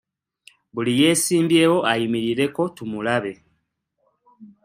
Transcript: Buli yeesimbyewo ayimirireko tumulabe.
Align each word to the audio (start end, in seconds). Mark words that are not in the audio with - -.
Buli 0.73 0.93
yeesimbyewo 1.01 1.77
ayimirireko 1.91 2.61
tumulabe. 2.75 3.33